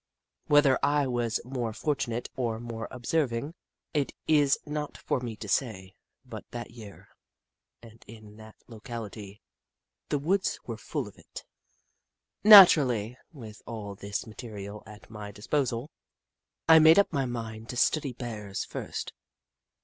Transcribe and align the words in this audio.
Whether 0.47 0.79
I 0.81 1.05
was 1.05 1.39
more 1.45 1.73
fortunate 1.73 2.27
or 2.35 2.59
more 2.59 2.87
observing, 2.89 3.53
it 3.93 4.13
is 4.27 4.57
not 4.65 4.97
for 4.97 5.19
me 5.19 5.35
to 5.35 5.47
say, 5.47 5.93
but 6.25 6.43
that 6.49 6.71
year, 6.71 7.09
and 7.83 8.03
in 8.07 8.35
that 8.37 8.55
locality, 8.67 9.43
the 10.09 10.17
woods 10.17 10.57
were 10.65 10.75
full 10.77 11.07
of 11.07 11.19
it. 11.19 11.43
Naturally, 12.43 13.15
with 13.31 13.61
all 13.67 13.93
this 13.93 14.25
material 14.25 14.81
at 14.87 15.11
my 15.11 15.29
dis 15.31 15.45
posal, 15.45 15.89
I 16.67 16.79
made 16.79 16.97
up 16.97 17.13
my 17.13 17.27
mind 17.27 17.69
to 17.69 17.77
study 17.77 18.13
Bears 18.13 18.65
first. 18.65 19.13